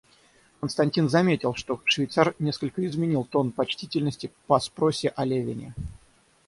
[0.59, 5.75] Константин заметил, что швейцар несколько изменил тон почтительности по спросе о Левине.